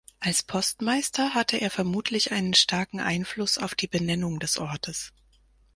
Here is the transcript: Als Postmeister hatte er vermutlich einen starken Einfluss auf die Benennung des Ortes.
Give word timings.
Als 0.19 0.41
Postmeister 0.41 1.35
hatte 1.35 1.57
er 1.57 1.69
vermutlich 1.69 2.31
einen 2.31 2.55
starken 2.55 2.99
Einfluss 2.99 3.59
auf 3.59 3.75
die 3.75 3.85
Benennung 3.85 4.39
des 4.39 4.57
Ortes. 4.57 5.13